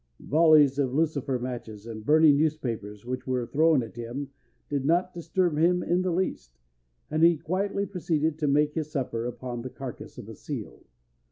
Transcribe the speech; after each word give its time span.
Volleys 0.19 0.79
of 0.79 0.95
lucifer 0.95 1.37
matches 1.37 1.85
and 1.85 2.03
burning 2.03 2.35
newspapers 2.35 3.05
which 3.05 3.27
were 3.27 3.45
thrown 3.45 3.83
at 3.83 3.93
him 3.95 4.31
did 4.67 4.83
not 4.83 5.13
disturb 5.13 5.59
him 5.59 5.83
in 5.83 6.01
the 6.01 6.09
least, 6.09 6.57
and 7.11 7.21
he 7.21 7.37
quietly 7.37 7.85
proceeded 7.85 8.39
to 8.39 8.47
make 8.47 8.73
his 8.73 8.89
supper 8.91 9.27
upon 9.27 9.61
the 9.61 9.69
carcass 9.69 10.17
of 10.17 10.27
a 10.27 10.33
seal. 10.33 10.83